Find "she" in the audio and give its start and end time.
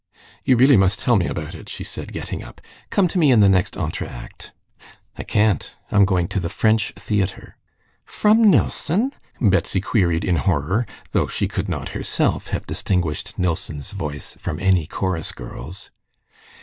1.69-1.83, 11.27-11.47